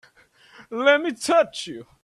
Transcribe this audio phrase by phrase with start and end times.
[0.71, 1.85] Let me touch you!